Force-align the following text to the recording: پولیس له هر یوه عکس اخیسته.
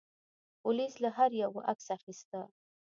پولیس 0.61 0.93
له 1.03 1.09
هر 1.17 1.31
یوه 1.43 1.61
عکس 1.71 1.87
اخیسته. 1.97 2.39